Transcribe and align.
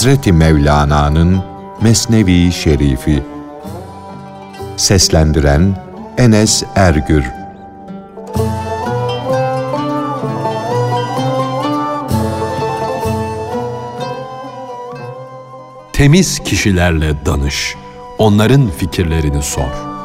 Hazreti 0.00 0.32
Mevlana'nın 0.32 1.42
Mesnevi 1.82 2.52
Şerifi 2.52 3.22
Seslendiren 4.76 5.76
Enes 6.18 6.62
Ergür 6.74 7.24
Temiz 15.92 16.38
kişilerle 16.38 17.26
danış, 17.26 17.74
onların 18.18 18.70
fikirlerini 18.70 19.42
sor.'' 19.42 19.99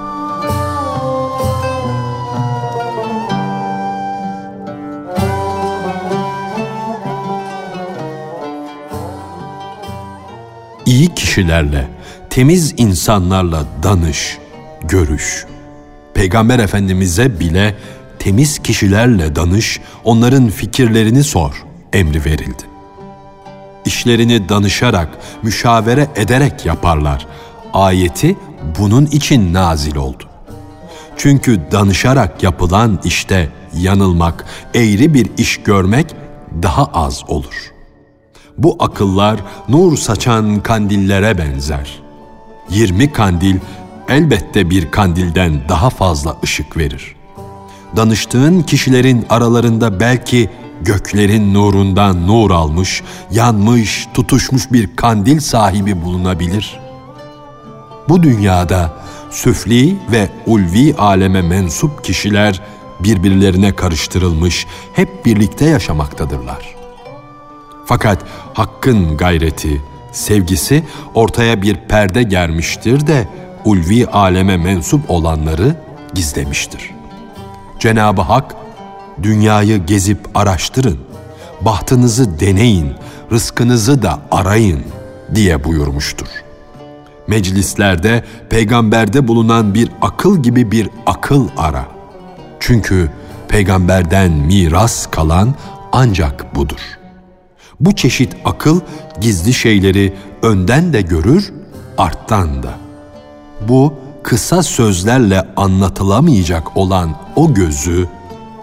İyi 10.95 11.15
kişilerle, 11.15 11.87
temiz 12.29 12.73
insanlarla 12.77 13.65
danış, 13.83 14.37
görüş. 14.83 15.45
Peygamber 16.13 16.59
Efendimiz'e 16.59 17.39
bile 17.39 17.75
temiz 18.19 18.59
kişilerle 18.59 19.35
danış, 19.35 19.79
onların 20.03 20.49
fikirlerini 20.49 21.23
sor 21.23 21.63
emri 21.93 22.25
verildi. 22.25 22.63
İşlerini 23.85 24.49
danışarak, 24.49 25.09
müşavere 25.43 26.07
ederek 26.15 26.65
yaparlar. 26.65 27.27
Ayeti 27.73 28.35
bunun 28.79 29.05
için 29.05 29.53
nazil 29.53 29.95
oldu. 29.95 30.23
Çünkü 31.17 31.59
danışarak 31.71 32.43
yapılan 32.43 32.99
işte 33.03 33.49
yanılmak, 33.73 34.45
eğri 34.73 35.13
bir 35.13 35.27
iş 35.37 35.57
görmek 35.57 36.05
daha 36.63 36.85
az 36.85 37.23
olur.'' 37.27 37.74
Bu 38.57 38.75
akıllar 38.79 39.39
nur 39.69 39.97
saçan 39.97 40.59
kandillere 40.59 41.37
benzer. 41.37 42.01
Yirmi 42.69 43.11
kandil 43.11 43.55
elbette 44.09 44.69
bir 44.69 44.91
kandilden 44.91 45.61
daha 45.69 45.89
fazla 45.89 46.37
ışık 46.43 46.77
verir. 46.77 47.15
Danıştığın 47.95 48.61
kişilerin 48.61 49.25
aralarında 49.29 49.99
belki 49.99 50.49
göklerin 50.81 51.53
nurundan 51.53 52.27
nur 52.27 52.51
almış, 52.51 53.03
yanmış, 53.31 54.07
tutuşmuş 54.13 54.71
bir 54.71 54.95
kandil 54.95 55.39
sahibi 55.39 56.03
bulunabilir. 56.03 56.79
Bu 58.09 58.23
dünyada 58.23 58.93
süfli 59.31 59.95
ve 60.11 60.29
ulvi 60.47 60.95
aleme 60.95 61.41
mensup 61.41 62.03
kişiler 62.03 62.61
birbirlerine 62.99 63.75
karıştırılmış, 63.75 64.67
hep 64.93 65.25
birlikte 65.25 65.65
yaşamaktadırlar.'' 65.65 66.84
Fakat 67.85 68.19
hakkın 68.53 69.17
gayreti, 69.17 69.81
sevgisi 70.11 70.83
ortaya 71.13 71.61
bir 71.61 71.75
perde 71.75 72.23
germiştir 72.23 73.07
de 73.07 73.27
ulvi 73.65 74.05
aleme 74.07 74.57
mensup 74.57 75.11
olanları 75.11 75.75
gizlemiştir. 76.13 76.91
Cenab-ı 77.79 78.21
Hak, 78.21 78.55
dünyayı 79.23 79.85
gezip 79.85 80.19
araştırın, 80.35 80.99
bahtınızı 81.61 82.39
deneyin, 82.39 82.93
rızkınızı 83.31 84.01
da 84.01 84.19
arayın 84.31 84.83
diye 85.35 85.63
buyurmuştur. 85.63 86.27
Meclislerde 87.27 88.23
peygamberde 88.49 89.27
bulunan 89.27 89.73
bir 89.73 89.91
akıl 90.01 90.43
gibi 90.43 90.71
bir 90.71 90.89
akıl 91.05 91.47
ara. 91.57 91.85
Çünkü 92.59 93.09
peygamberden 93.47 94.31
miras 94.31 95.05
kalan 95.11 95.55
ancak 95.91 96.55
budur.'' 96.55 97.04
Bu 97.79 97.95
çeşit 97.95 98.35
akıl 98.45 98.79
gizli 99.21 99.53
şeyleri 99.53 100.13
önden 100.41 100.93
de 100.93 101.01
görür, 101.01 101.53
arttan 101.97 102.63
da. 102.63 102.73
Bu 103.67 103.93
kısa 104.23 104.63
sözlerle 104.63 105.41
anlatılamayacak 105.57 106.77
olan 106.77 107.15
o 107.35 107.53
gözü, 107.53 108.07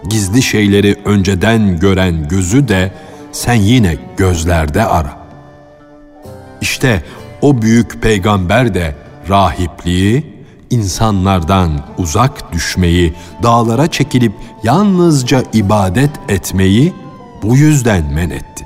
gizli 0.09 0.41
şeyleri 0.41 0.95
önceden 1.05 1.79
gören 1.79 2.27
gözü 2.27 2.67
de 2.67 2.93
sen 3.31 3.53
yine 3.53 3.97
gözlerde 4.17 4.85
ara. 4.85 5.17
İşte 6.61 7.03
o 7.41 7.61
büyük 7.61 8.01
peygamber 8.01 8.73
de 8.73 8.95
rahipliği, 9.29 10.45
insanlardan 10.69 11.71
uzak 11.97 12.53
düşmeyi, 12.53 13.13
dağlara 13.43 13.87
çekilip 13.87 14.33
yalnızca 14.63 15.43
ibadet 15.53 16.11
etmeyi 16.29 16.93
bu 17.43 17.57
yüzden 17.57 18.13
men 18.13 18.29
etti. 18.29 18.62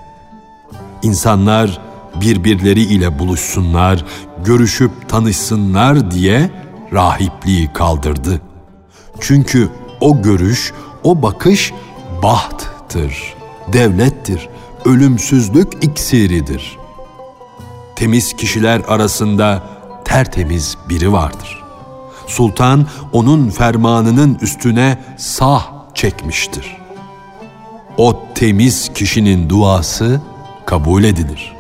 İnsanlar 1.04 1.82
birbirleri 2.16 2.82
ile 2.82 3.20
buluşsunlar, 3.20 4.06
görüşüp 4.46 5.10
tanışsınlar 5.10 6.12
diye 6.12 6.52
rahipliği 6.94 7.74
kaldırdı. 7.74 8.42
Çünkü 9.20 9.70
o 10.02 10.22
görüş, 10.22 10.74
o 11.04 11.22
bakış 11.22 11.74
bahttır, 12.24 13.36
devlettir, 13.74 14.50
ölümsüzlük 14.86 15.84
iksiridir. 15.84 16.78
Temiz 17.96 18.34
kişiler 18.34 18.82
arasında 18.88 19.64
tertemiz 20.06 20.78
biri 20.90 21.12
vardır. 21.12 21.64
Sultan 22.28 22.88
onun 23.14 23.50
fermanının 23.50 24.38
üstüne 24.42 24.98
sah 25.18 25.72
çekmiştir. 25.94 26.78
O 27.98 28.24
temiz 28.36 28.92
kişinin 28.94 29.50
duası 29.50 30.22
kabul 30.68 31.04
edilir. 31.04 31.54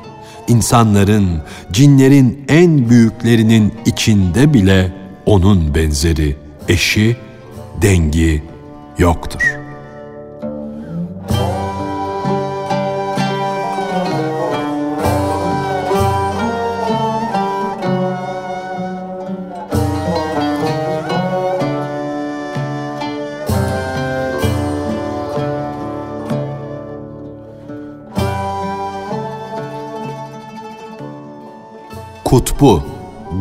İnsanların, 0.47 1.41
cinlerin 1.71 2.45
en 2.47 2.89
büyüklerinin 2.89 3.73
içinde 3.85 4.53
bile 4.53 4.93
onun 5.25 5.75
benzeri, 5.75 6.35
eşi, 6.67 7.17
dengi 7.81 8.43
yoktur.'' 8.97 9.66
Kutbu, 32.57 32.83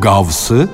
gavsı 0.00 0.68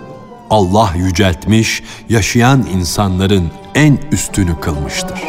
Allah 0.51 0.91
yüceltmiş, 0.97 1.83
yaşayan 2.09 2.67
insanların 2.75 3.51
en 3.75 3.99
üstünü 4.13 4.61
kılmıştır. 4.61 5.23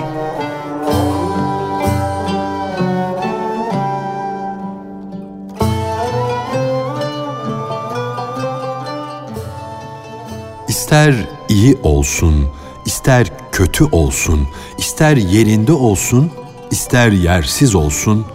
İster 10.67 11.15
iyi 11.49 11.77
olsun, 11.83 12.47
ister 12.85 13.27
kötü 13.51 13.83
olsun, 13.83 14.47
ister 14.77 15.17
yerinde 15.17 15.73
olsun, 15.73 16.31
ister 16.71 17.11
yersiz 17.11 17.75
olsun, 17.75 18.25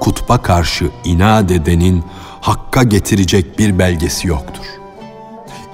kutba 0.00 0.42
karşı 0.42 0.90
inat 1.04 1.50
edenin 1.50 2.04
hakka 2.44 2.82
getirecek 2.82 3.58
bir 3.58 3.78
belgesi 3.78 4.28
yoktur. 4.28 4.64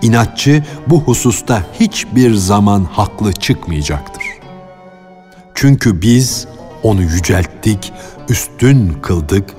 İnatçı 0.03 0.65
bu 0.87 1.01
hususta 1.01 1.63
hiçbir 1.81 2.35
zaman 2.35 2.87
haklı 2.93 3.33
çıkmayacaktır. 3.33 4.23
Çünkü 5.55 6.03
biz 6.03 6.47
onu 6.83 7.03
yücelttik, 7.03 7.93
üstün 8.29 8.99
kıldık, 9.03 9.51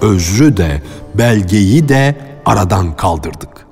özrü 0.00 0.56
de, 0.56 0.82
belgeyi 1.14 1.88
de 1.88 2.16
aradan 2.46 2.96
kaldırdık. 2.96 3.66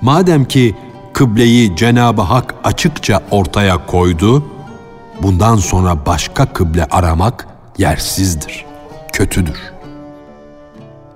Madem 0.00 0.44
ki 0.44 0.76
kıbleyi 1.12 1.76
Cenab-ı 1.76 2.22
Hak 2.22 2.54
açıkça 2.64 3.22
ortaya 3.30 3.86
koydu, 3.86 4.44
bundan 5.22 5.56
sonra 5.56 6.06
başka 6.06 6.52
kıble 6.52 6.84
aramak 6.90 7.46
yersizdir, 7.78 8.64
kötüdür.'' 9.12 9.79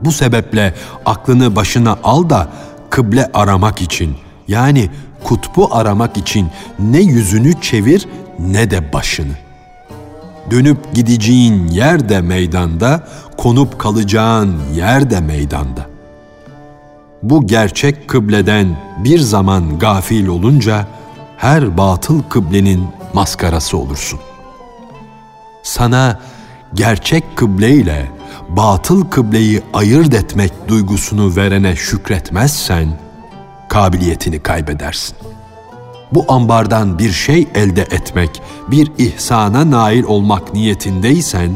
Bu 0.04 0.12
sebeple 0.12 0.74
aklını 1.06 1.56
başına 1.56 1.98
al 2.04 2.30
da 2.30 2.48
kıble 2.90 3.30
aramak 3.34 3.82
için 3.82 4.16
yani 4.48 4.90
kutbu 5.24 5.74
aramak 5.74 6.16
için 6.16 6.48
ne 6.78 7.00
yüzünü 7.00 7.60
çevir 7.60 8.08
ne 8.38 8.70
de 8.70 8.92
başını. 8.92 9.32
Dönüp 10.50 10.94
gideceğin 10.94 11.68
yer 11.68 12.08
de 12.08 12.20
meydanda, 12.20 13.08
konup 13.36 13.78
kalacağın 13.78 14.56
yer 14.74 15.10
de 15.10 15.20
meydanda. 15.20 15.86
Bu 17.22 17.46
gerçek 17.46 18.08
kıbleden 18.08 18.76
bir 19.04 19.18
zaman 19.18 19.78
gafil 19.78 20.26
olunca 20.26 20.86
her 21.36 21.78
batıl 21.78 22.22
kıblenin 22.22 22.88
maskarası 23.14 23.78
olursun. 23.78 24.20
Sana 25.62 26.20
gerçek 26.74 27.36
kıble 27.36 27.70
ile 27.70 28.06
batıl 28.48 29.04
kıbleyi 29.04 29.62
ayırt 29.72 30.14
etmek 30.14 30.52
duygusunu 30.68 31.36
verene 31.36 31.76
şükretmezsen, 31.76 32.88
kabiliyetini 33.68 34.40
kaybedersin. 34.40 35.16
Bu 36.12 36.24
ambardan 36.28 36.98
bir 36.98 37.12
şey 37.12 37.48
elde 37.54 37.82
etmek, 37.82 38.42
bir 38.70 38.92
ihsana 38.98 39.70
nail 39.70 40.04
olmak 40.04 40.54
niyetindeysen, 40.54 41.50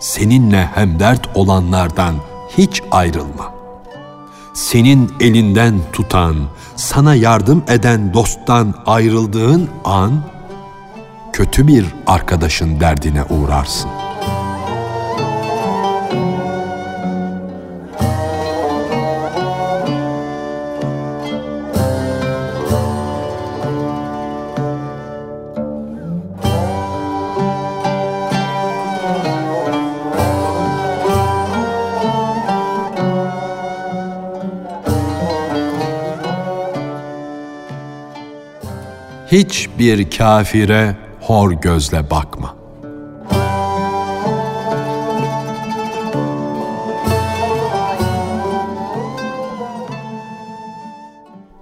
seninle 0.00 0.66
hemdert 0.74 1.28
olanlardan 1.34 2.14
hiç 2.58 2.82
ayrılma. 2.90 3.52
Senin 4.54 5.12
elinden 5.20 5.74
tutan, 5.92 6.36
sana 6.76 7.14
yardım 7.14 7.62
eden 7.68 8.14
dosttan 8.14 8.74
ayrıldığın 8.86 9.68
an, 9.84 10.22
kötü 11.32 11.66
bir 11.66 11.86
arkadaşın 12.06 12.80
derdine 12.80 13.24
uğrarsın. 13.24 13.90
Hiçbir 39.32 40.10
kafire 40.10 40.96
hor 41.20 41.52
gözle 41.52 42.10
bakma. 42.10 42.56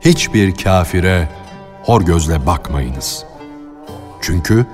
Hiçbir 0.00 0.54
kafire 0.54 1.28
hor 1.82 2.02
gözle 2.02 2.46
bakmayınız. 2.46 3.24
Çünkü 4.20 4.66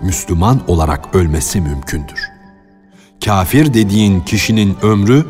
Müslüman 0.00 0.60
olarak 0.68 1.14
ölmesi 1.14 1.60
mümkündür. 1.60 2.30
Kafir 3.24 3.74
dediğin 3.74 4.20
kişinin 4.20 4.76
ömrü 4.82 5.26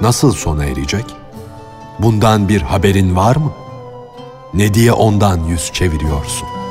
nasıl 0.00 0.32
sona 0.32 0.64
erecek? 0.64 1.04
Bundan 1.98 2.48
bir 2.48 2.62
haberin 2.62 3.16
var 3.16 3.36
mı? 3.36 3.52
Ne 4.54 4.74
diye 4.74 4.92
ondan 4.92 5.44
yüz 5.44 5.72
çeviriyorsun? 5.72 6.63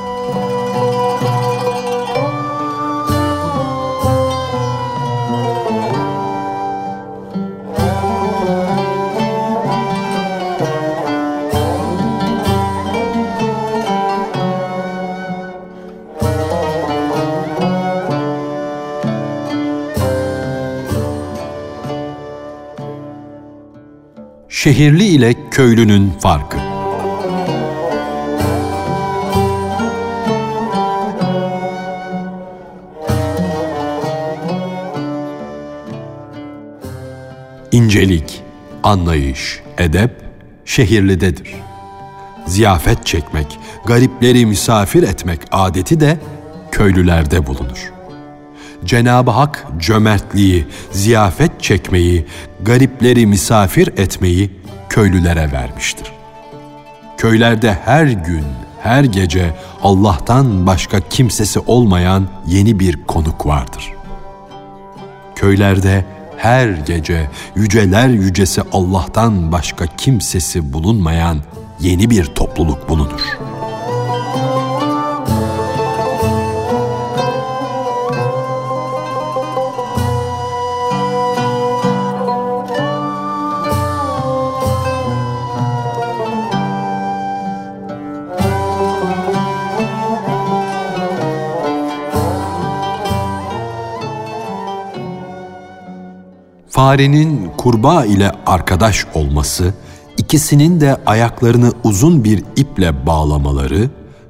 Şehirli 24.63 25.05
ile 25.05 25.35
köylünün 25.51 26.09
farkı. 26.09 26.57
İncelik, 37.71 38.43
anlayış, 38.83 39.61
edep 39.77 40.11
şehirlidedir. 40.65 41.55
Ziyafet 42.45 43.05
çekmek, 43.05 43.59
garipleri 43.85 44.45
misafir 44.45 45.03
etmek 45.03 45.39
adeti 45.51 45.99
de 45.99 46.17
köylülerde 46.71 47.47
bulunur. 47.47 47.92
Cenab-ı 48.85 49.31
Hak 49.31 49.65
cömertliği, 49.79 50.67
ziyafet 50.91 51.61
çekmeyi, 51.61 52.25
garipleri 52.61 53.25
misafir 53.25 53.87
etmeyi 53.87 54.51
köylülere 54.89 55.51
vermiştir. 55.51 56.07
Köylerde 57.17 57.77
her 57.85 58.05
gün, 58.05 58.45
her 58.83 59.03
gece 59.03 59.55
Allah'tan 59.83 60.67
başka 60.67 60.99
kimsesi 60.99 61.59
olmayan 61.59 62.27
yeni 62.47 62.79
bir 62.79 63.03
konuk 63.03 63.45
vardır. 63.45 63.93
Köylerde 65.35 66.05
her 66.37 66.69
gece 66.69 67.29
yüceler 67.55 68.07
yücesi 68.07 68.61
Allah'tan 68.71 69.51
başka 69.51 69.85
kimsesi 69.85 70.73
bulunmayan 70.73 71.37
yeni 71.79 72.09
bir 72.09 72.25
topluluk 72.25 72.89
bulunur.'' 72.89 73.42
Farenin 96.93 97.51
kurbağa 97.57 98.05
ile 98.05 98.31
arkadaş 98.45 99.05
olması, 99.13 99.73
ikisinin 100.17 100.81
de 100.81 100.97
ayaklarını 101.05 101.71
uzun 101.83 102.23
bir 102.23 102.43
iple 102.55 103.05
bağlamaları, 103.05 103.89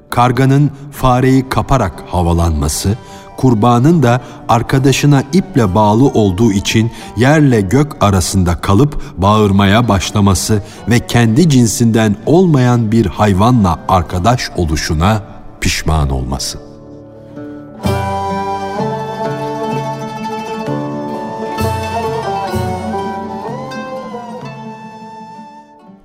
karganın 0.09 0.71
fareyi 0.91 1.49
kaparak 1.49 2.03
havalanması, 2.07 2.97
kurbağanın 3.37 4.03
da 4.03 4.21
arkadaşına 4.49 5.23
iple 5.33 5.75
bağlı 5.75 6.07
olduğu 6.07 6.51
için 6.51 6.91
yerle 7.17 7.61
gök 7.61 8.03
arasında 8.03 8.55
kalıp 8.55 9.01
bağırmaya 9.17 9.87
başlaması 9.87 10.63
ve 10.89 10.99
kendi 10.99 11.49
cinsinden 11.49 12.15
olmayan 12.25 12.91
bir 12.91 13.05
hayvanla 13.05 13.79
arkadaş 13.87 14.49
oluşuna 14.57 15.21
pişman 15.61 16.09
olması.'' 16.09 16.72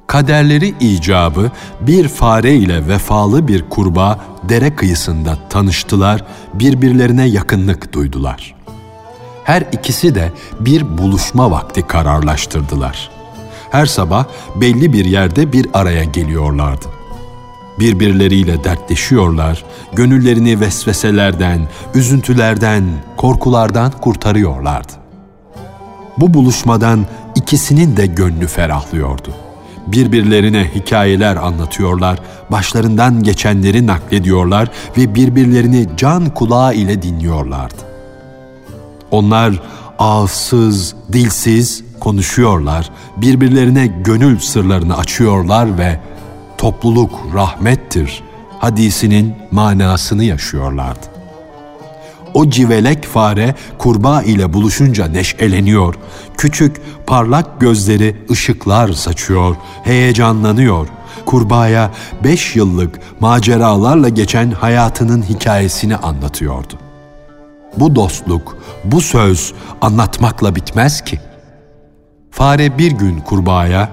Kaderleri 0.09 0.75
icabı 0.81 1.51
bir 1.81 2.09
fare 2.09 2.55
ile 2.55 2.89
vefalı 2.89 3.49
bir 3.49 3.69
kurbağa 3.69 4.19
dere 4.49 4.77
kıyısında 4.77 5.39
tanıştılar, 5.51 6.25
birbirlerine 6.55 7.25
yakınlık 7.25 7.93
duydular. 7.93 8.55
Her 9.45 9.65
ikisi 9.73 10.15
de 10.15 10.33
bir 10.61 10.99
buluşma 10.99 11.51
vakti 11.51 11.83
kararlaştırdılar. 11.87 13.11
Her 13.71 13.87
sabah 13.87 14.25
belli 14.57 14.93
bir 14.93 15.05
yerde 15.05 15.53
bir 15.53 15.67
araya 15.75 16.05
geliyorlardı. 16.05 16.87
Birbirleriyle 17.79 18.65
dertleşiyorlar, 18.65 19.65
gönüllerini 19.93 20.61
vesveselerden, 20.61 21.69
üzüntülerden, 21.95 22.85
korkulardan 23.17 23.91
kurtarıyorlardı. 23.91 24.93
Bu 26.19 26.35
buluşmadan 26.35 27.07
ikisinin 27.35 27.97
de 27.97 28.07
gönlü 28.07 28.47
ferahlıyordu.'' 28.47 29.48
Birbirlerine 29.93 30.71
hikayeler 30.75 31.37
anlatıyorlar, 31.37 32.19
başlarından 32.51 33.23
geçenleri 33.23 33.87
naklediyorlar 33.87 34.69
ve 34.99 35.15
birbirlerini 35.15 35.87
can 35.97 36.35
kulağı 36.35 36.75
ile 36.75 37.03
dinliyorlardı. 37.03 37.83
Onlar 39.11 39.63
ağızsız, 39.99 40.95
dilsiz 41.13 41.85
konuşuyorlar, 42.01 42.91
birbirlerine 43.17 43.87
gönül 43.87 44.39
sırlarını 44.39 44.97
açıyorlar 44.97 45.79
ve 45.79 46.01
topluluk 46.59 47.21
rahmettir 47.35 48.23
hadisinin 48.59 49.35
manasını 49.51 50.25
yaşıyorlardı. 50.25 51.18
O 52.39 52.51
civelek 52.51 53.05
fare 53.05 53.55
kurbağa 53.79 54.23
ile 54.23 54.53
buluşunca 54.53 55.07
neşeleniyor. 55.07 55.95
Küçük 56.37 56.81
parlak 57.07 57.61
gözleri 57.61 58.17
ışıklar 58.31 58.93
saçıyor, 58.93 59.57
heyecanlanıyor. 59.85 60.89
Kurbağaya 61.27 61.91
beş 62.25 62.57
yıllık 62.57 63.01
maceralarla 63.21 64.09
geçen 64.09 64.51
hayatının 64.51 65.23
hikayesini 65.23 65.97
anlatıyordu. 65.97 66.75
Bu 67.77 67.97
dostluk, 67.97 68.57
bu 68.85 69.01
söz 69.01 69.53
anlatmakla 69.81 70.57
bitmez 70.57 71.05
ki. 71.05 71.21
Fare 72.31 72.79
bir 72.79 72.93
gün 72.93 73.21
kurbağaya, 73.21 73.89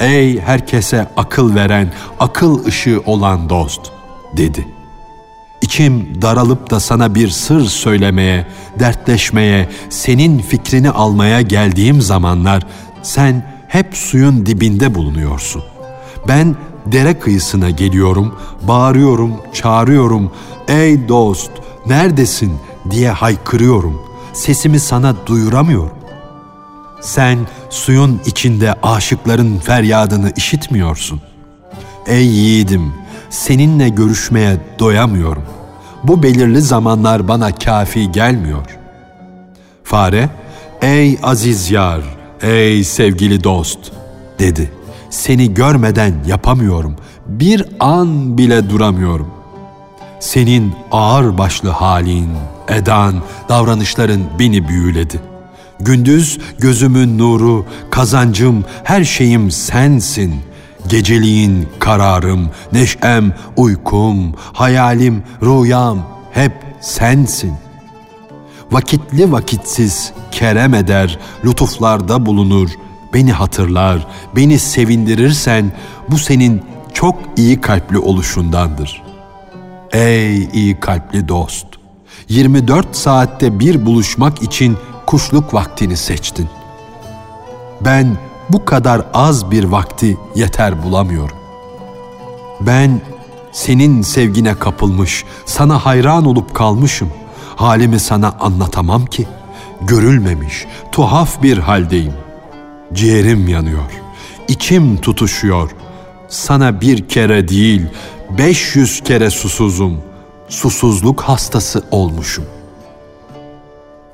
''Ey 0.00 0.40
herkese 0.40 1.06
akıl 1.16 1.54
veren, 1.54 1.92
akıl 2.20 2.64
ışığı 2.64 3.02
olan 3.06 3.48
dost'' 3.50 3.92
dedi.'' 4.36 4.73
İçim 5.64 6.22
daralıp 6.22 6.70
da 6.70 6.80
sana 6.80 7.14
bir 7.14 7.28
sır 7.28 7.64
söylemeye, 7.64 8.46
dertleşmeye, 8.78 9.68
senin 9.90 10.38
fikrini 10.38 10.90
almaya 10.90 11.40
geldiğim 11.40 12.02
zamanlar 12.02 12.62
sen 13.02 13.46
hep 13.68 13.96
suyun 13.96 14.46
dibinde 14.46 14.94
bulunuyorsun. 14.94 15.62
Ben 16.28 16.56
dere 16.86 17.18
kıyısına 17.18 17.70
geliyorum, 17.70 18.34
bağırıyorum, 18.62 19.32
çağırıyorum. 19.52 20.32
Ey 20.68 21.08
dost, 21.08 21.50
neredesin 21.86 22.52
diye 22.90 23.10
haykırıyorum. 23.10 24.02
Sesimi 24.32 24.80
sana 24.80 25.14
duyuramıyorum. 25.26 25.98
Sen 27.00 27.38
suyun 27.70 28.20
içinde 28.26 28.74
aşıkların 28.82 29.58
feryadını 29.58 30.32
işitmiyorsun. 30.36 31.20
Ey 32.06 32.26
yiğidim, 32.26 32.92
seninle 33.30 33.88
görüşmeye 33.88 34.56
doyamıyorum. 34.78 35.42
Bu 36.04 36.22
belirli 36.22 36.60
zamanlar 36.60 37.28
bana 37.28 37.54
kafi 37.54 38.12
gelmiyor. 38.12 38.78
Fare, 39.84 40.28
ey 40.82 41.18
aziz 41.22 41.70
yar, 41.70 42.00
ey 42.42 42.84
sevgili 42.84 43.44
dost 43.44 43.78
dedi. 44.38 44.72
Seni 45.10 45.54
görmeden 45.54 46.14
yapamıyorum. 46.26 46.96
Bir 47.26 47.66
an 47.80 48.38
bile 48.38 48.70
duramıyorum. 48.70 49.30
Senin 50.20 50.72
ağır 50.92 51.38
başlı 51.38 51.68
halin, 51.68 52.28
edan, 52.68 53.14
davranışların 53.48 54.20
beni 54.38 54.68
büyüledi. 54.68 55.20
Gündüz 55.80 56.38
gözümün 56.58 57.18
nuru, 57.18 57.66
kazancım, 57.90 58.64
her 58.84 59.04
şeyim 59.04 59.50
sensin. 59.50 60.34
Geceliğin 60.88 61.68
kararım, 61.78 62.50
neşem, 62.72 63.34
uykum, 63.56 64.34
hayalim, 64.36 65.22
rüyam 65.42 65.98
hep 66.32 66.52
sensin. 66.80 67.54
Vakitli 68.70 69.32
vakitsiz 69.32 70.12
kerem 70.30 70.74
eder, 70.74 71.18
lütuflarda 71.44 72.26
bulunur, 72.26 72.68
beni 73.14 73.32
hatırlar, 73.32 74.06
beni 74.36 74.58
sevindirirsen 74.58 75.72
bu 76.08 76.18
senin 76.18 76.62
çok 76.94 77.16
iyi 77.36 77.60
kalpli 77.60 77.98
oluşundandır. 77.98 79.02
Ey 79.92 80.48
iyi 80.52 80.80
kalpli 80.80 81.28
dost! 81.28 81.66
24 82.28 82.96
saatte 82.96 83.60
bir 83.60 83.86
buluşmak 83.86 84.42
için 84.42 84.76
kuşluk 85.06 85.54
vaktini 85.54 85.96
seçtin. 85.96 86.48
Ben 87.80 88.16
bu 88.54 88.64
kadar 88.64 89.02
az 89.14 89.50
bir 89.50 89.64
vakti 89.64 90.16
yeter 90.34 90.82
bulamıyorum. 90.82 91.36
Ben 92.60 93.00
senin 93.52 94.02
sevgine 94.02 94.54
kapılmış, 94.54 95.24
sana 95.46 95.86
hayran 95.86 96.24
olup 96.24 96.54
kalmışım. 96.54 97.10
Halimi 97.56 98.00
sana 98.00 98.32
anlatamam 98.40 99.06
ki. 99.06 99.26
Görülmemiş, 99.80 100.66
tuhaf 100.92 101.42
bir 101.42 101.58
haldeyim. 101.58 102.12
Ciğerim 102.92 103.48
yanıyor, 103.48 103.90
içim 104.48 104.96
tutuşuyor. 104.96 105.70
Sana 106.28 106.80
bir 106.80 107.08
kere 107.08 107.48
değil, 107.48 107.82
beş 108.38 108.76
yüz 108.76 109.00
kere 109.00 109.30
susuzum. 109.30 110.00
Susuzluk 110.48 111.20
hastası 111.20 111.84
olmuşum. 111.90 112.44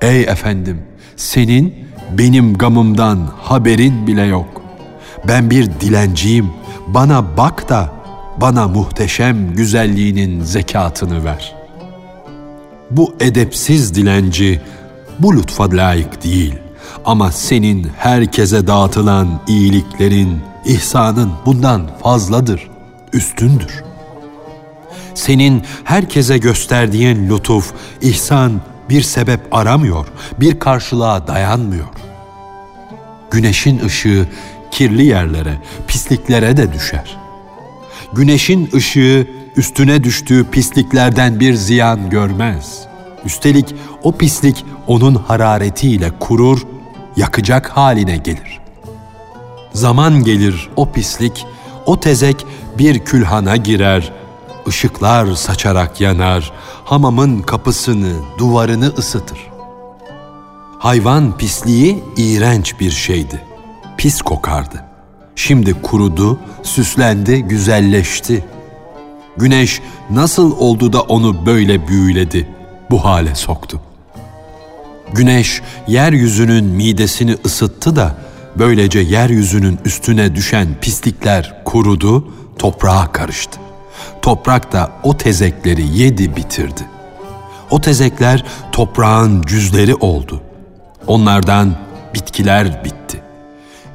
Ey 0.00 0.22
efendim, 0.22 0.82
senin 1.16 1.74
benim 2.18 2.54
gamımdan 2.54 3.18
haberin 3.42 4.06
bile 4.06 4.22
yok. 4.22 4.62
Ben 5.28 5.50
bir 5.50 5.66
dilenciyim. 5.80 6.50
Bana 6.86 7.36
bak 7.36 7.68
da 7.68 7.92
bana 8.36 8.68
muhteşem 8.68 9.54
güzelliğinin 9.54 10.42
zekatını 10.42 11.24
ver. 11.24 11.54
Bu 12.90 13.14
edepsiz 13.20 13.94
dilenci 13.94 14.60
bu 15.18 15.36
lütfa 15.36 15.70
layık 15.70 16.24
değil. 16.24 16.54
Ama 17.04 17.32
senin 17.32 17.90
herkese 17.98 18.66
dağıtılan 18.66 19.40
iyiliklerin, 19.48 20.40
ihsanın 20.64 21.32
bundan 21.46 21.90
fazladır, 22.02 22.70
üstündür. 23.12 23.84
Senin 25.14 25.62
herkese 25.84 26.38
gösterdiğin 26.38 27.30
lütuf, 27.30 27.72
ihsan 28.00 28.60
bir 28.88 29.02
sebep 29.02 29.40
aramıyor, 29.52 30.06
bir 30.40 30.58
karşılığa 30.58 31.26
dayanmıyor. 31.26 31.99
Güneşin 33.30 33.78
ışığı 33.84 34.28
kirli 34.70 35.04
yerlere, 35.04 35.58
pisliklere 35.86 36.56
de 36.56 36.72
düşer. 36.72 37.16
Güneşin 38.12 38.70
ışığı 38.74 39.26
üstüne 39.56 40.04
düştüğü 40.04 40.46
pisliklerden 40.50 41.40
bir 41.40 41.54
ziyan 41.54 42.10
görmez. 42.10 42.86
Üstelik 43.24 43.74
o 44.02 44.12
pislik 44.12 44.64
onun 44.86 45.14
hararetiyle 45.14 46.10
kurur, 46.20 46.66
yakacak 47.16 47.68
haline 47.68 48.16
gelir. 48.16 48.60
Zaman 49.72 50.24
gelir 50.24 50.68
o 50.76 50.92
pislik, 50.92 51.46
o 51.86 52.00
tezek 52.00 52.46
bir 52.78 52.98
külhana 52.98 53.56
girer, 53.56 54.12
ışıklar 54.68 55.34
saçarak 55.34 56.00
yanar, 56.00 56.52
hamamın 56.84 57.42
kapısını, 57.42 58.12
duvarını 58.38 58.86
ısıtır. 58.98 59.49
Hayvan 60.80 61.38
pisliği 61.38 62.04
iğrenç 62.16 62.80
bir 62.80 62.90
şeydi. 62.90 63.42
Pis 63.96 64.22
kokardı. 64.22 64.84
Şimdi 65.36 65.82
kurudu, 65.82 66.38
süslendi, 66.62 67.42
güzelleşti. 67.42 68.44
Güneş 69.36 69.80
nasıl 70.10 70.58
oldu 70.58 70.92
da 70.92 71.00
onu 71.00 71.46
böyle 71.46 71.88
büyüledi, 71.88 72.48
bu 72.90 73.04
hale 73.04 73.34
soktu. 73.34 73.80
Güneş 75.12 75.62
yeryüzünün 75.88 76.64
midesini 76.64 77.36
ısıttı 77.46 77.96
da 77.96 78.16
böylece 78.58 78.98
yeryüzünün 78.98 79.78
üstüne 79.84 80.34
düşen 80.34 80.68
pislikler 80.80 81.62
kurudu, 81.64 82.32
toprağa 82.58 83.12
karıştı. 83.12 83.60
Toprak 84.22 84.72
da 84.72 84.90
o 85.02 85.16
tezekleri 85.16 85.98
yedi 85.98 86.36
bitirdi. 86.36 86.82
O 87.70 87.80
tezekler 87.80 88.44
toprağın 88.72 89.42
cüzleri 89.42 89.94
oldu. 89.94 90.42
Onlardan 91.10 91.74
bitkiler 92.14 92.84
bitti. 92.84 93.22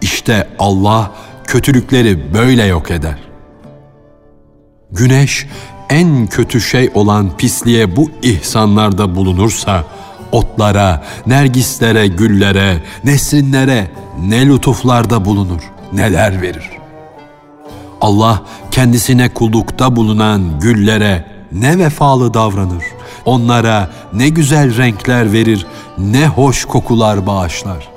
İşte 0.02 0.48
Allah 0.60 1.12
kötülükleri 1.44 2.34
böyle 2.34 2.66
yok 2.66 2.92
eder. 2.92 3.16
Güneş 4.92 5.48
en 5.90 6.28
kötü 6.28 6.62
şey 6.62 6.92
olan 6.94 7.38
pisliğe 7.38 7.96
bu 7.96 8.12
ihsanlarda 8.22 9.16
bulunursa, 9.16 9.84
otlara, 10.32 11.04
nergislere, 11.28 12.08
güllere, 12.08 12.84
nesrinlere 13.04 13.92
ne 14.20 14.48
lütuflarda 14.48 15.26
bulunur, 15.26 15.62
neler 15.94 16.42
verir. 16.42 16.70
Allah 18.02 18.42
kendisine 18.72 19.30
kullukta 19.30 19.96
bulunan 19.96 20.60
güllere 20.60 21.26
ne 21.52 21.80
vefalı 21.80 22.34
davranır. 22.34 22.84
Onlara 23.26 23.90
ne 24.14 24.30
güzel 24.30 24.78
renkler 24.78 25.34
verir, 25.34 25.66
ne 25.98 26.28
hoş 26.28 26.66
kokular 26.66 27.28
bağışlar. 27.28 27.90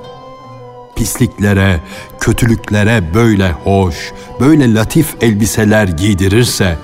Pisliklere, 0.95 1.79
kötülüklere 2.19 3.13
böyle 3.13 3.51
hoş, 3.51 4.11
böyle 4.39 4.73
latif 4.73 5.23
elbiseler 5.23 5.87
giydirirse, 5.87 6.77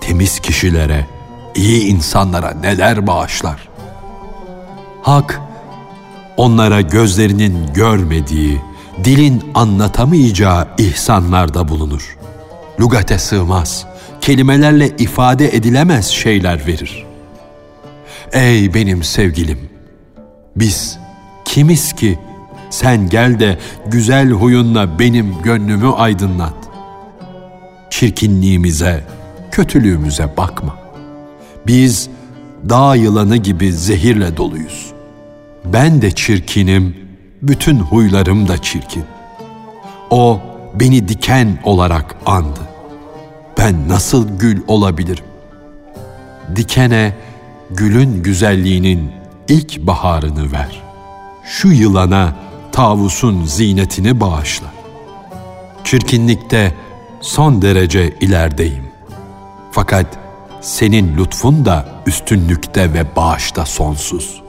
temiz 0.00 0.40
kişilere, 0.40 1.06
iyi 1.54 1.86
insanlara 1.86 2.50
neler 2.50 3.06
bağışlar. 3.06 3.68
Hak, 5.02 5.40
onlara 6.36 6.80
gözlerinin 6.80 7.72
görmediği, 7.74 8.60
dilin 9.04 9.44
anlatamayacağı 9.54 10.68
ihsanlarda 10.78 11.68
bulunur. 11.68 12.16
Lugate 12.80 13.18
sığmaz, 13.18 13.86
kelimelerle 14.20 14.88
ifade 14.98 15.56
edilemez 15.56 16.06
şeyler 16.06 16.66
verir. 16.66 17.06
Ey 18.32 18.74
benim 18.74 19.02
sevgilim, 19.02 19.75
biz 20.56 20.98
kimiz 21.44 21.92
ki 21.92 22.18
sen 22.70 23.08
gel 23.08 23.40
de 23.40 23.58
güzel 23.86 24.30
huyunla 24.30 24.98
benim 24.98 25.42
gönlümü 25.42 25.88
aydınlat. 25.88 26.54
Çirkinliğimize, 27.90 29.04
kötülüğümüze 29.50 30.36
bakma. 30.36 30.76
Biz 31.66 32.08
dağ 32.68 32.94
yılanı 32.94 33.36
gibi 33.36 33.72
zehirle 33.72 34.36
doluyuz. 34.36 34.92
Ben 35.64 36.02
de 36.02 36.10
çirkinim, 36.10 36.96
bütün 37.42 37.78
huylarım 37.78 38.48
da 38.48 38.62
çirkin. 38.62 39.04
O 40.10 40.40
beni 40.74 41.08
diken 41.08 41.58
olarak 41.64 42.16
andı. 42.26 42.60
Ben 43.58 43.88
nasıl 43.88 44.38
gül 44.38 44.62
olabilirim? 44.68 45.24
Dikene 46.56 47.14
gülün 47.70 48.22
güzelliğinin 48.22 49.10
ilk 49.48 49.86
baharını 49.86 50.52
ver. 50.52 50.82
Şu 51.44 51.68
yılana 51.68 52.36
tavusun 52.72 53.44
zinetini 53.44 54.20
bağışla. 54.20 54.66
Çirkinlikte 55.84 56.74
son 57.20 57.62
derece 57.62 58.14
ilerideyim. 58.20 58.84
Fakat 59.72 60.06
senin 60.60 61.16
lütfun 61.16 61.64
da 61.64 61.88
üstünlükte 62.06 62.92
ve 62.92 63.16
bağışta 63.16 63.66
sonsuz. 63.66 64.42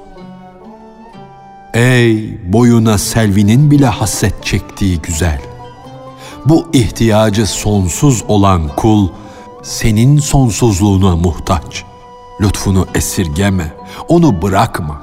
Ey 1.73 2.37
boyuna 2.53 2.97
selvinin 2.97 3.71
bile 3.71 3.85
hasset 3.85 4.43
çektiği 4.43 5.01
güzel. 5.01 5.41
Bu 6.45 6.67
ihtiyacı 6.73 7.47
sonsuz 7.47 8.23
olan 8.27 8.67
kul, 8.75 9.09
senin 9.63 10.17
sonsuzluğuna 10.17 11.15
muhtaç. 11.15 11.83
Lütfunu 12.41 12.87
esirgeme, 12.95 13.73
onu 14.07 14.41
bırakma. 14.41 15.01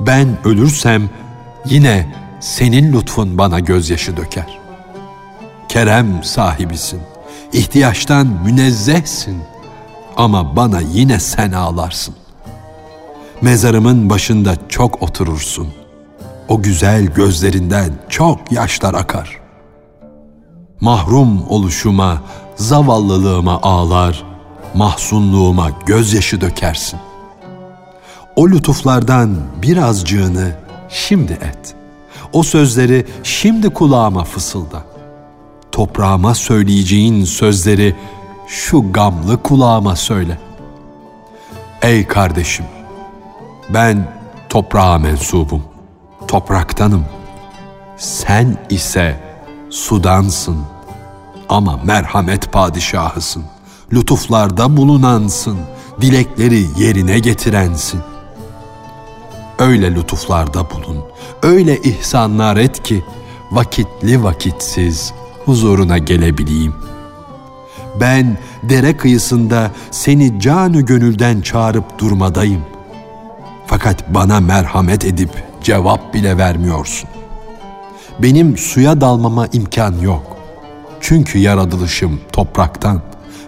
Ben 0.00 0.28
ölürsem 0.44 1.10
yine 1.64 2.14
senin 2.40 2.92
lütfun 2.92 3.38
bana 3.38 3.60
gözyaşı 3.60 4.16
döker. 4.16 4.58
Kerem 5.68 6.24
sahibisin, 6.24 7.00
ihtiyaçtan 7.52 8.26
münezzehsin 8.26 9.42
ama 10.16 10.56
bana 10.56 10.80
yine 10.80 11.20
sen 11.20 11.52
ağlarsın. 11.52 12.14
Mezarımın 13.42 14.10
başında 14.10 14.54
çok 14.68 15.02
oturursun. 15.02 15.68
O 16.48 16.62
güzel 16.62 17.06
gözlerinden 17.06 17.90
çok 18.08 18.52
yaşlar 18.52 18.94
akar. 18.94 19.40
Mahrum 20.80 21.48
oluşuma, 21.48 22.22
zavallılığıma 22.56 23.60
ağlar, 23.62 24.24
mahzunluğuma 24.74 25.70
gözyaşı 25.86 26.40
dökersin. 26.40 26.98
O 28.38 28.48
lütuflardan 28.48 29.36
birazcığını 29.62 30.52
şimdi 30.88 31.32
et. 31.32 31.74
O 32.32 32.42
sözleri 32.42 33.06
şimdi 33.22 33.70
kulağıma 33.70 34.24
fısılda. 34.24 34.84
Toprağıma 35.72 36.34
söyleyeceğin 36.34 37.24
sözleri 37.24 37.96
şu 38.46 38.92
gamlı 38.92 39.42
kulağıma 39.42 39.96
söyle. 39.96 40.38
Ey 41.82 42.06
kardeşim, 42.06 42.64
ben 43.74 44.12
toprağa 44.48 44.98
mensubum, 44.98 45.62
topraktanım. 46.28 47.04
Sen 47.96 48.56
ise 48.70 49.20
sudansın 49.70 50.58
ama 51.48 51.80
merhamet 51.84 52.52
padişahısın. 52.52 53.44
Lütuflarda 53.92 54.76
bulunansın, 54.76 55.58
dilekleri 56.00 56.66
yerine 56.78 57.18
getirensin. 57.18 58.00
Öyle 59.58 59.94
lütuflarda 59.94 60.70
bulun, 60.70 61.04
öyle 61.42 61.78
ihsanlar 61.78 62.56
et 62.56 62.82
ki 62.82 63.04
vakitli 63.50 64.22
vakitsiz 64.22 65.12
huzuruna 65.44 65.98
gelebileyim. 65.98 66.74
Ben 68.00 68.38
dere 68.62 68.96
kıyısında 68.96 69.70
seni 69.90 70.40
canı 70.40 70.80
gönülden 70.80 71.40
çağırıp 71.40 71.98
durmadayım. 71.98 72.62
Fakat 73.66 74.14
bana 74.14 74.40
merhamet 74.40 75.04
edip 75.04 75.30
cevap 75.62 76.14
bile 76.14 76.38
vermiyorsun. 76.38 77.08
Benim 78.18 78.56
suya 78.56 79.00
dalmama 79.00 79.46
imkan 79.46 80.00
yok. 80.00 80.36
Çünkü 81.00 81.38
yaratılışım 81.38 82.20
topraktan. 82.32 83.02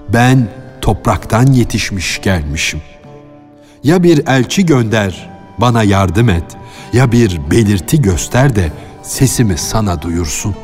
Ben 0.08 0.48
topraktan 0.80 1.46
yetişmiş 1.46 2.20
gelmişim. 2.22 2.82
Ya 3.84 4.02
bir 4.02 4.26
elçi 4.26 4.66
gönder, 4.66 5.29
bana 5.60 5.82
yardım 5.82 6.28
et. 6.28 6.44
Ya 6.92 7.12
bir 7.12 7.40
belirti 7.50 8.02
göster 8.02 8.56
de 8.56 8.72
sesimi 9.02 9.58
sana 9.58 10.02
duyursun. 10.02 10.54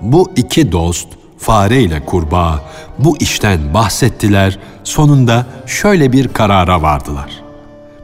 Bu 0.00 0.30
iki 0.36 0.72
dost, 0.72 1.08
fare 1.38 1.82
ile 1.82 2.04
kurbağa 2.04 2.60
bu 2.98 3.16
işten 3.18 3.74
bahsettiler, 3.74 4.58
sonunda 4.84 5.46
şöyle 5.66 6.12
bir 6.12 6.28
karara 6.28 6.82
vardılar. 6.82 7.30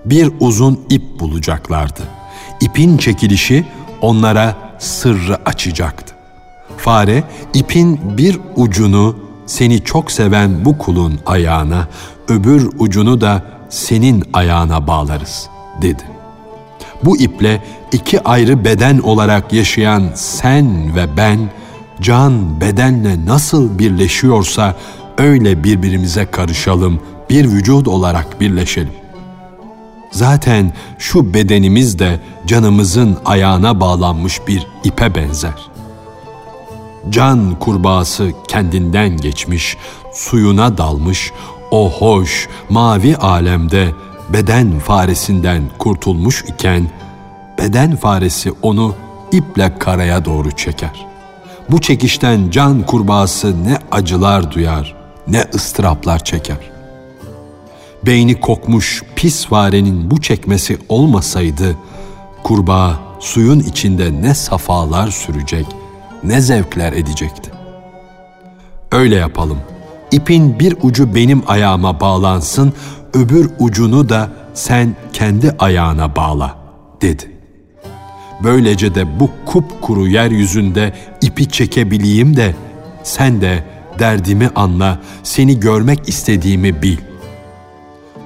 Bir 0.05 0.33
uzun 0.41 0.81
ip 0.91 1.21
bulacaklardı. 1.21 2.03
İpin 2.61 2.97
çekilişi 2.97 3.65
onlara 4.01 4.57
sırrı 4.79 5.39
açacaktı. 5.45 6.15
Fare 6.77 7.25
ipin 7.55 8.19
bir 8.19 8.39
ucunu 8.57 9.17
seni 9.47 9.85
çok 9.85 10.13
seven 10.13 10.65
bu 10.65 10.79
kulun 10.79 11.21
ayağına, 11.27 11.89
öbür 12.29 12.71
ucunu 12.79 13.21
da 13.21 13.43
senin 13.69 14.25
ayağına 14.33 14.87
bağlarız 14.87 15.49
dedi. 15.83 16.03
Bu 17.05 17.17
iple 17.17 17.63
iki 17.93 18.23
ayrı 18.23 18.65
beden 18.65 18.99
olarak 18.99 19.53
yaşayan 19.53 20.03
sen 20.15 20.97
ve 20.97 21.17
ben 21.17 21.39
can 22.01 22.61
bedenle 22.61 23.27
nasıl 23.27 23.79
birleşiyorsa 23.79 24.77
öyle 25.19 25.65
birbirimize 25.65 26.27
karışalım, 26.27 27.01
bir 27.31 27.45
vücut 27.45 27.89
olarak 27.89 28.41
birleşelim. 28.41 28.93
Zaten 30.11 30.73
şu 30.99 31.35
bedenimiz 31.35 31.99
de 31.99 32.21
canımızın 32.47 33.17
ayağına 33.25 33.81
bağlanmış 33.81 34.41
bir 34.49 34.67
ipe 34.85 35.15
benzer. 35.15 35.55
Can 37.11 37.59
kurbağası 37.59 38.33
kendinden 38.49 39.17
geçmiş, 39.17 39.77
suyuna 40.15 40.79
dalmış, 40.79 41.33
o 41.71 41.91
hoş, 41.91 42.49
mavi 42.69 43.17
alemde 43.17 43.89
beden 44.33 44.79
faresinden 44.79 45.63
kurtulmuş 45.79 46.45
iken, 46.49 46.91
beden 47.59 47.97
faresi 47.97 48.53
onu 48.63 48.95
iple 49.33 49.79
karaya 49.79 50.25
doğru 50.25 50.51
çeker. 50.51 51.07
Bu 51.71 51.81
çekişten 51.81 52.51
can 52.51 52.87
kurbağası 52.87 53.65
ne 53.65 53.79
acılar 53.91 54.53
duyar, 54.53 54.95
ne 55.29 55.45
ıstıraplar 55.55 56.25
çeker 56.25 56.73
beyni 58.07 58.41
kokmuş 58.41 59.03
pis 59.17 59.47
farenin 59.47 60.11
bu 60.11 60.21
çekmesi 60.21 60.79
olmasaydı, 60.89 61.77
kurbağa 62.43 62.99
suyun 63.21 63.61
içinde 63.61 64.23
ne 64.23 64.35
safalar 64.35 65.09
sürecek, 65.09 65.67
ne 66.25 66.41
zevkler 66.41 66.93
edecekti. 66.93 67.51
Öyle 68.93 69.17
yapalım. 69.17 69.59
İpin 70.13 70.59
bir 70.59 70.77
ucu 70.83 71.15
benim 71.15 71.43
ayağıma 71.47 72.01
bağlansın, 72.01 72.73
öbür 73.15 73.51
ucunu 73.59 74.09
da 74.09 74.31
sen 74.55 74.97
kendi 75.13 75.57
ayağına 75.59 76.17
bağla, 76.17 76.57
dedi. 77.03 77.33
Böylece 78.45 78.95
de 78.95 79.21
bu 79.21 79.31
kupkuru 79.47 80.09
yeryüzünde 80.09 80.95
ipi 81.21 81.49
çekebileyim 81.49 82.37
de 82.37 82.55
sen 83.03 83.41
de 83.41 83.65
derdimi 83.99 84.51
anla, 84.55 84.99
seni 85.23 85.61
görmek 85.61 86.09
istediğimi 86.09 86.83
bil. 86.83 86.99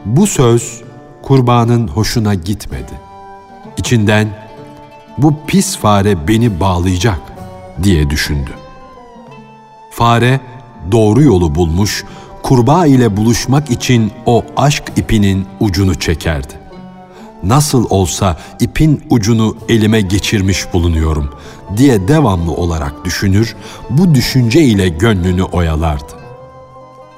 Bu 0.04 0.26
söz 0.26 0.82
kurbanın 1.22 1.88
hoşuna 1.88 2.34
gitmedi. 2.34 2.92
İçinden 3.76 4.28
bu 5.18 5.34
pis 5.46 5.76
fare 5.76 6.28
beni 6.28 6.60
bağlayacak 6.60 7.20
diye 7.82 8.10
düşündü. 8.10 8.50
Fare 9.90 10.40
doğru 10.92 11.22
yolu 11.22 11.54
bulmuş, 11.54 12.04
kurbağa 12.46 12.86
ile 12.86 13.16
buluşmak 13.16 13.70
için 13.70 14.12
o 14.26 14.44
aşk 14.56 14.82
ipinin 14.96 15.46
ucunu 15.60 15.94
çekerdi. 15.94 16.52
Nasıl 17.42 17.86
olsa 17.90 18.36
ipin 18.60 19.04
ucunu 19.10 19.56
elime 19.68 20.00
geçirmiş 20.00 20.72
bulunuyorum 20.72 21.30
diye 21.76 22.08
devamlı 22.08 22.52
olarak 22.52 23.04
düşünür, 23.04 23.56
bu 23.90 24.14
düşünce 24.14 24.62
ile 24.62 24.88
gönlünü 24.88 25.42
oyalardı. 25.42 26.12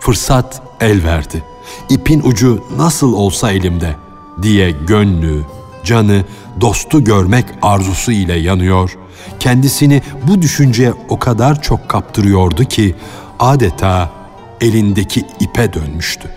Fırsat 0.00 0.62
el 0.80 1.04
verdi.'' 1.04 1.58
ipin 1.88 2.20
ucu 2.24 2.64
nasıl 2.76 3.12
olsa 3.12 3.52
elimde 3.52 3.96
diye 4.42 4.70
gönlü, 4.70 5.42
canı, 5.84 6.24
dostu 6.60 7.04
görmek 7.04 7.44
arzusu 7.62 8.12
ile 8.12 8.34
yanıyor, 8.34 8.98
kendisini 9.40 10.02
bu 10.28 10.42
düşünceye 10.42 10.92
o 11.08 11.18
kadar 11.18 11.62
çok 11.62 11.88
kaptırıyordu 11.88 12.64
ki 12.64 12.94
adeta 13.38 14.17
elindeki 14.60 15.26
ipe 15.40 15.72
dönmüştü. 15.72 16.28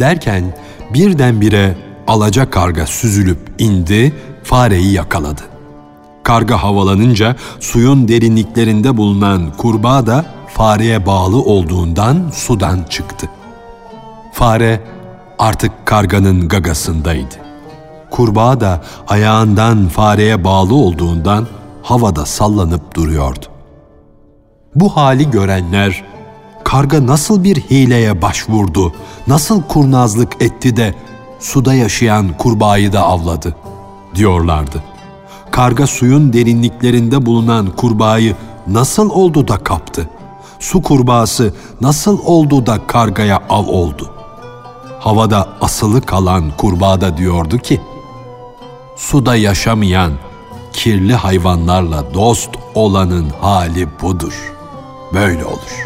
Derken 0.00 0.44
birdenbire 0.94 1.76
alaca 2.06 2.50
karga 2.50 2.86
süzülüp 2.86 3.38
indi, 3.58 4.14
fareyi 4.44 4.92
yakaladı. 4.92 5.42
Karga 6.22 6.62
havalanınca 6.62 7.36
suyun 7.60 8.08
derinliklerinde 8.08 8.96
bulunan 8.96 9.52
kurbağa 9.56 10.06
da 10.06 10.24
fareye 10.48 11.06
bağlı 11.06 11.42
olduğundan 11.42 12.30
sudan 12.34 12.84
çıktı. 12.90 13.28
Fare 14.32 14.80
artık 15.38 15.86
karganın 15.86 16.48
gagasındaydı. 16.48 17.34
Kurbağa 18.10 18.60
da 18.60 18.84
ayağından 19.08 19.88
fareye 19.88 20.44
bağlı 20.44 20.74
olduğundan 20.74 21.46
havada 21.82 22.26
sallanıp 22.26 22.94
duruyordu. 22.94 23.46
Bu 24.74 24.96
hali 24.96 25.30
görenler 25.30 26.04
karga 26.66 27.06
nasıl 27.06 27.44
bir 27.44 27.56
hileye 27.56 28.22
başvurdu, 28.22 28.92
nasıl 29.26 29.62
kurnazlık 29.62 30.42
etti 30.42 30.76
de 30.76 30.94
suda 31.40 31.74
yaşayan 31.74 32.36
kurbağayı 32.38 32.92
da 32.92 33.02
avladı 33.02 33.56
diyorlardı. 34.14 34.82
Karga 35.50 35.86
suyun 35.86 36.32
derinliklerinde 36.32 37.26
bulunan 37.26 37.66
kurbağayı 37.66 38.36
nasıl 38.66 39.10
oldu 39.10 39.48
da 39.48 39.58
kaptı? 39.58 40.08
su 40.58 40.82
kurbağası 40.82 41.54
nasıl 41.80 42.18
oldu 42.24 42.66
da 42.66 42.86
kargaya 42.86 43.42
av 43.48 43.66
oldu? 43.66 44.10
Havada 45.00 45.48
asılı 45.60 46.00
kalan 46.00 46.44
kurbağa 46.56 47.00
da 47.00 47.16
diyordu 47.16 47.58
ki, 47.58 47.80
suda 48.96 49.36
yaşamayan, 49.36 50.12
kirli 50.72 51.14
hayvanlarla 51.14 52.14
dost 52.14 52.50
olanın 52.74 53.26
hali 53.40 53.88
budur. 54.02 54.52
Böyle 55.14 55.44
olur.'' 55.44 55.85